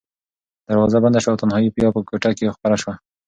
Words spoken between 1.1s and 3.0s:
شوه او تنهایي بیا په کوټه کې خپره شوه.